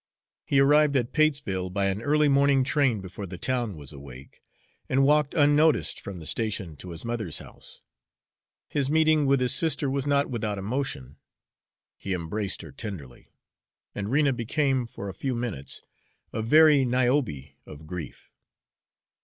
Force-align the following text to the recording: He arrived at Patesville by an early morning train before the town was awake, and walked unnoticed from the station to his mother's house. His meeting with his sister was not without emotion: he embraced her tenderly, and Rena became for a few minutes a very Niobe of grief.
He 0.47 0.59
arrived 0.59 0.95
at 0.95 1.13
Patesville 1.13 1.69
by 1.69 1.85
an 1.85 2.01
early 2.01 2.27
morning 2.27 2.63
train 2.63 3.01
before 3.01 3.27
the 3.27 3.37
town 3.37 3.75
was 3.77 3.93
awake, 3.93 4.41
and 4.89 5.03
walked 5.03 5.35
unnoticed 5.35 5.99
from 5.99 6.17
the 6.19 6.25
station 6.25 6.75
to 6.77 6.89
his 6.89 7.05
mother's 7.05 7.37
house. 7.37 7.83
His 8.67 8.89
meeting 8.89 9.27
with 9.27 9.39
his 9.39 9.53
sister 9.53 9.91
was 9.91 10.07
not 10.07 10.27
without 10.27 10.57
emotion: 10.57 11.17
he 11.99 12.15
embraced 12.15 12.63
her 12.63 12.71
tenderly, 12.71 13.29
and 13.93 14.09
Rena 14.09 14.33
became 14.33 14.87
for 14.87 15.07
a 15.07 15.13
few 15.13 15.35
minutes 15.35 15.83
a 16.33 16.41
very 16.41 16.83
Niobe 16.83 17.53
of 17.67 17.85
grief. 17.85 18.31